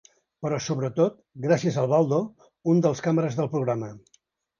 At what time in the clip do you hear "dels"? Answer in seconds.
2.87-3.05